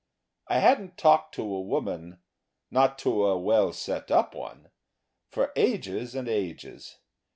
[0.47, 2.17] I hadn't talked to a woman
[2.71, 4.71] not to a well set up one
[5.29, 6.97] for ages and ages.